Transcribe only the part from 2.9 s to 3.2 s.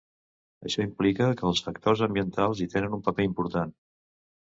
un